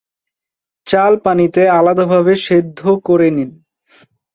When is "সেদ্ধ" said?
2.45-2.79